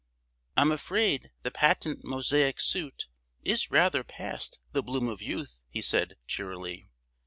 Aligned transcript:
"I'm 0.57 0.71
afraid 0.71 1.29
the 1.43 1.51
Patent 1.51 2.03
Mosaic 2.03 2.59
Suit 2.59 3.05
is 3.43 3.69
rather 3.69 4.03
past 4.03 4.59
the 4.71 4.81
bloom 4.81 5.07
of 5.07 5.21
youth," 5.21 5.59
he 5.69 5.79
said, 5.83 6.15
cheerily. 6.25 6.87